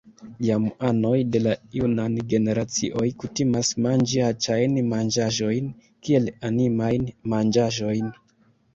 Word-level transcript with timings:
Jam 0.45 0.63
anoj 0.87 1.19
de 1.35 1.41
la 1.47 1.53
junaj 1.79 2.07
generacioj 2.31 3.07
kutimas 3.25 3.71
manĝi 3.89 4.25
aĉajn 4.31 4.83
manĝaĵojn 4.97 5.71
kiel 6.05 6.31
“animajn 6.53 7.11
manĝaĵojn. 7.37 8.15